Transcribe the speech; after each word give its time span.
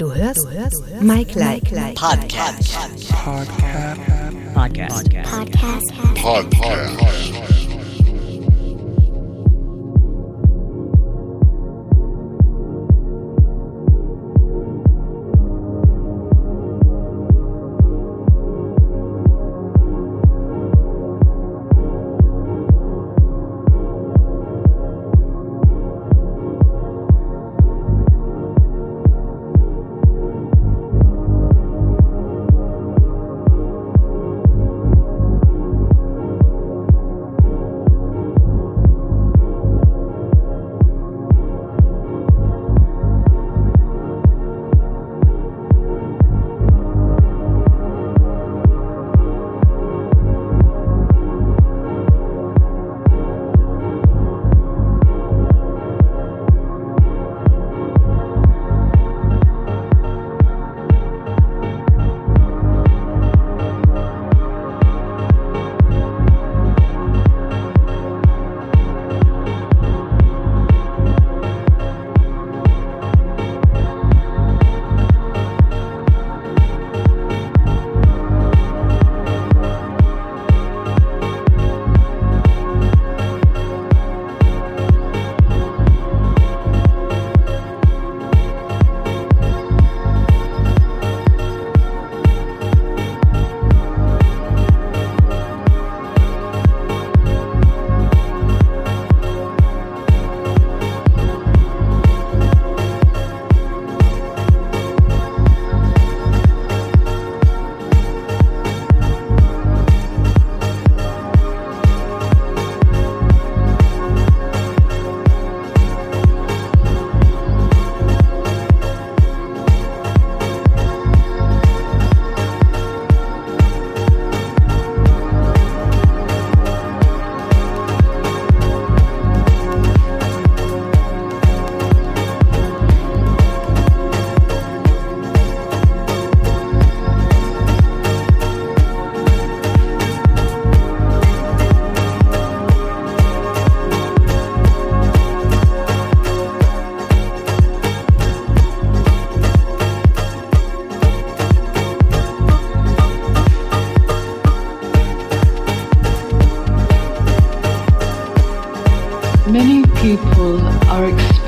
Du 0.00 0.14
hörst, 0.14 0.38
du 0.44 0.48
hörst 0.50 0.76
Mike 1.00 1.34
Like. 1.34 1.72
like. 1.72 1.96
Podcast. 1.96 2.76
Podcast. 3.10 4.00
Podcast. 4.54 5.08
Podcast. 5.24 5.86
Podcast. 6.14 7.32
Many 7.32 7.47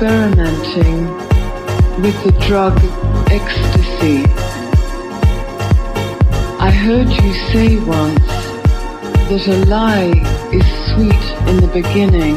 experimenting 0.01 1.05
with 2.01 2.23
the 2.23 2.31
drug 2.47 2.73
ecstasy. 3.29 4.23
I 6.59 6.71
heard 6.71 7.07
you 7.07 7.33
say 7.51 7.77
once 7.85 8.17
that 9.29 9.47
a 9.47 9.65
lie 9.67 10.13
is 10.51 10.65
sweet 10.89 11.25
in 11.49 11.57
the 11.61 11.69
beginning 11.71 12.35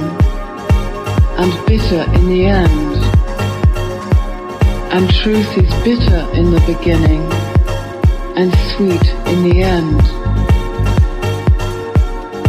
and 1.40 1.66
bitter 1.66 2.02
in 2.12 2.28
the 2.28 2.44
end. 2.44 2.96
And 4.92 5.08
truth 5.22 5.56
is 5.56 5.72
bitter 5.82 6.20
in 6.34 6.50
the 6.50 6.62
beginning 6.66 7.22
and 8.36 8.52
sweet 8.76 9.06
in 9.32 9.48
the 9.48 9.62
end. 9.62 10.02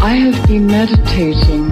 I 0.01 0.13
have 0.15 0.45
been 0.45 0.67
meditating 0.67 1.71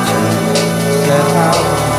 that 1.11 1.55
house. 1.55 1.90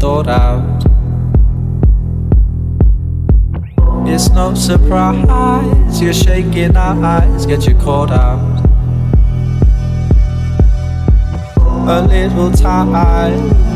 Thought 0.00 0.28
out. 0.28 0.82
It's 4.08 4.30
no 4.30 4.54
surprise 4.54 6.00
you're 6.00 6.14
shaking 6.14 6.74
our 6.74 7.04
eyes 7.04 7.44
get 7.44 7.66
you 7.66 7.74
caught 7.74 8.10
out. 8.10 8.40
A 11.86 12.00
little 12.06 12.50
time, 12.50 12.94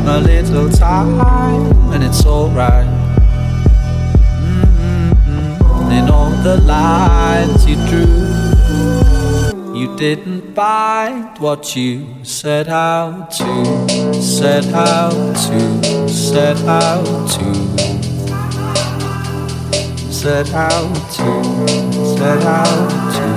a 0.07 0.19
little 0.19 0.69
time, 0.69 1.91
and 1.93 2.03
it's 2.03 2.25
alright. 2.25 2.87
Mm-hmm. 4.41 5.91
In 5.91 6.09
all 6.09 6.31
the 6.43 6.57
lines 6.61 7.67
you 7.67 7.75
drew. 7.87 8.45
You 9.75 9.95
didn't 9.97 10.55
find 10.55 11.37
what 11.37 11.75
you 11.75 12.07
set 12.23 12.69
out 12.69 13.29
to, 13.31 14.21
set 14.21 14.65
out 14.73 15.35
to, 15.47 15.94
set 16.35 16.59
out 16.67 17.05
to, 17.31 17.53
set 20.11 20.51
out 20.51 20.93
to, 21.15 21.43
set 22.17 22.43
out 22.43 22.89
to, 23.13 23.27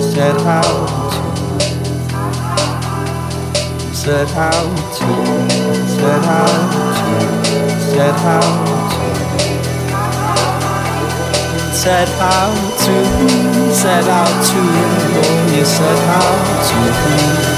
set 0.00 0.46
out 0.46 0.86
to, 1.10 1.24
set 3.92 4.28
out 4.36 4.70
to, 4.94 5.08
set 5.82 6.22
out 6.22 6.54
to, 6.54 7.02
set 7.90 8.18
out 8.22 8.68
to 8.68 8.98
set 11.74 12.08
out 12.20 12.54
to, 12.78 12.94
set 13.74 14.06
out 14.06 14.44
to, 14.46 14.60
oh, 15.18 15.64
set 15.64 16.00
out 16.06 17.52
to. 17.52 17.57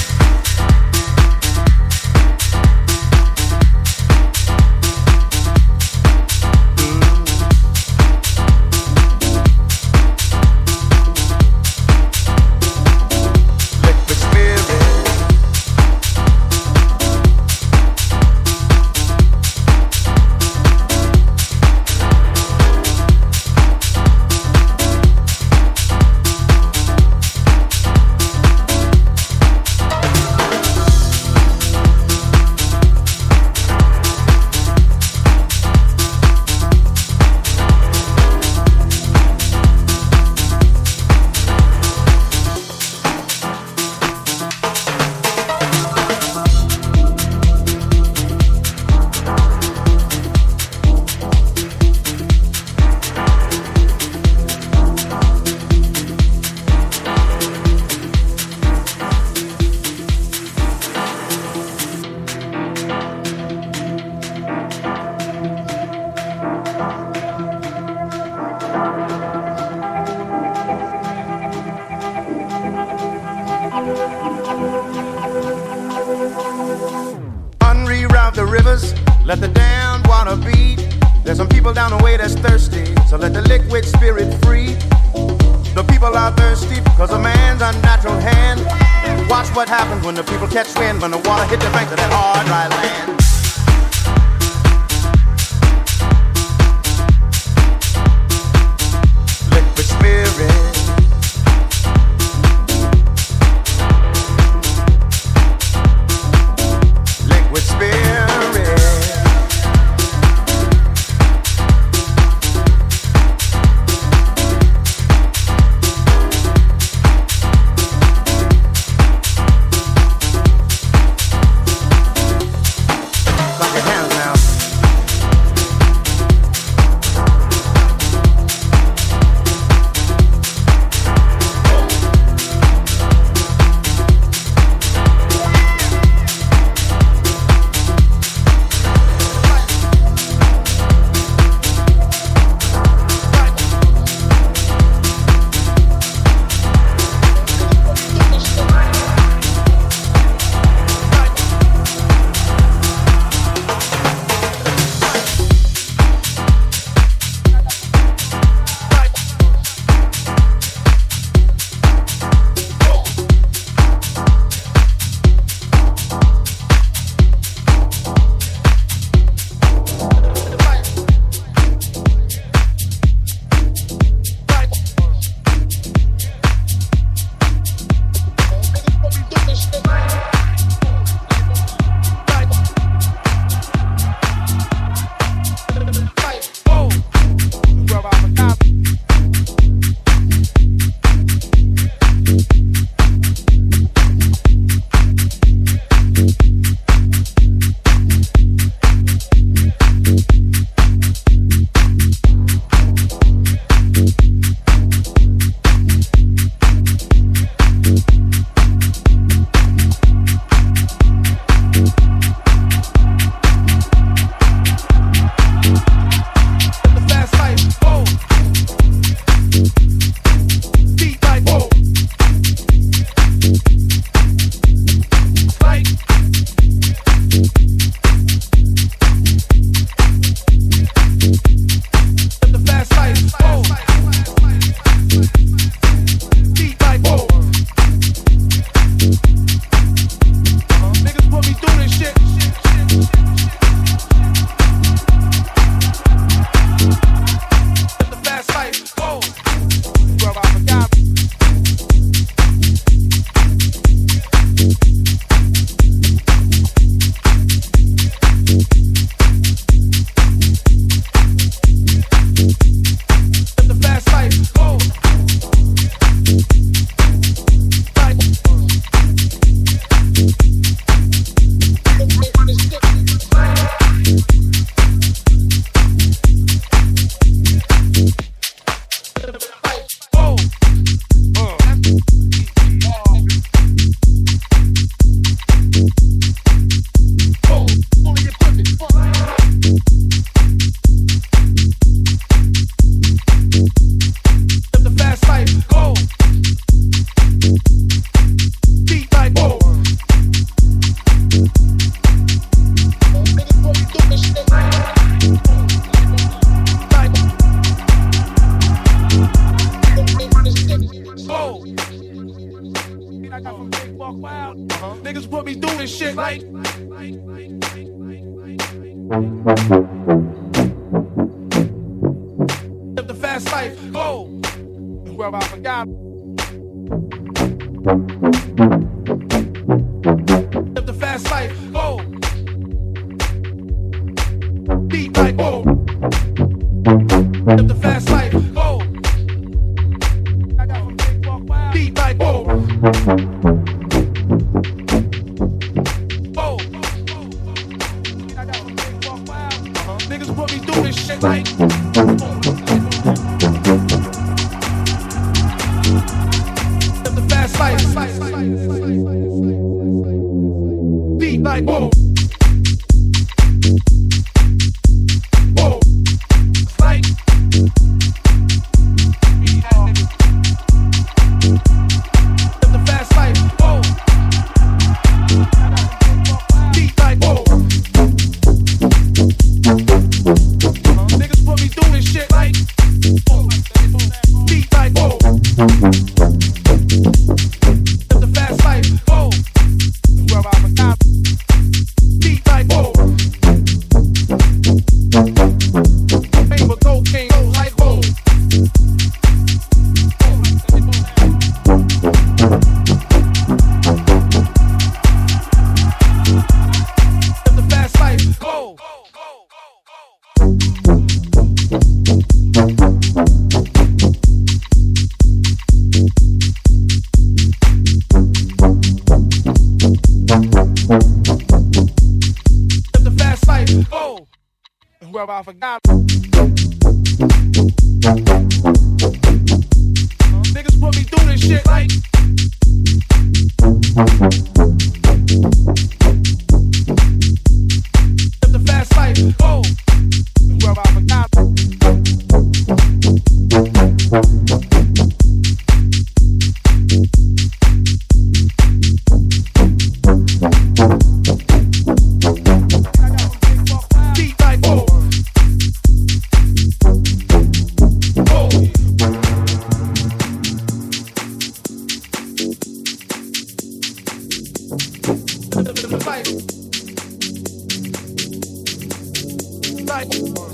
Like. 469.85 470.50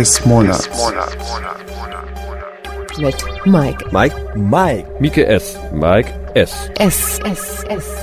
Des 0.00 0.24
Monats. 0.24 0.66
Mit 2.98 3.14
Mike. 3.44 3.92
Mike. 3.92 4.14
Mike. 4.34 4.86
Mike 4.98 5.18
S. 5.18 5.58
Mike 5.72 6.06
S. 6.34 6.70
S. 6.80 7.20
S. 7.24 7.24
S. 7.24 7.64
S. 7.68 7.84
S. 7.84 7.99